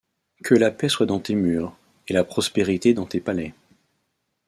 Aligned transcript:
Que 0.43 0.55
la 0.55 0.71
paix 0.71 0.89
soit 0.89 1.05
dans 1.05 1.19
tes 1.19 1.35
murs, 1.35 1.77
et 2.07 2.13
la 2.13 2.23
prospérité 2.23 2.95
dans 2.95 3.05
tes 3.05 3.19
palais. 3.19 3.53